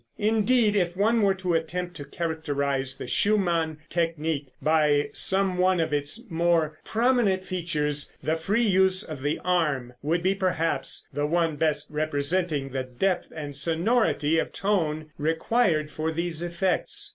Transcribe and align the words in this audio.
Indeed, 0.17 0.75
if 0.75 0.97
one 0.97 1.21
were 1.21 1.35
to 1.35 1.53
attempt 1.53 1.95
to 1.97 2.05
characterize 2.05 2.97
the 2.97 3.05
Schumann 3.05 3.77
technique 3.87 4.47
by 4.59 5.11
some 5.13 5.59
one 5.59 5.79
of 5.79 5.93
its 5.93 6.23
more 6.27 6.79
prominent 6.83 7.45
features, 7.45 8.11
the 8.23 8.35
free 8.35 8.65
use 8.67 9.03
of 9.03 9.21
the 9.21 9.37
arm 9.45 9.93
would 10.01 10.23
be, 10.23 10.33
perhaps, 10.33 11.07
the 11.13 11.27
one 11.27 11.55
best 11.55 11.87
representing 11.91 12.69
the 12.69 12.81
depth 12.81 13.27
and 13.35 13.55
sonority 13.55 14.39
of 14.39 14.51
tone 14.51 15.11
required 15.19 15.91
for 15.91 16.11
these 16.11 16.41
effects. 16.41 17.09